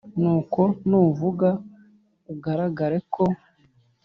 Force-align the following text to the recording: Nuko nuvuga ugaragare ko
Nuko 0.19 0.61
nuvuga 0.87 1.49
ugaragare 2.33 2.97
ko 3.13 3.23